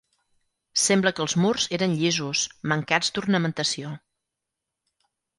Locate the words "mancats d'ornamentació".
2.71-3.93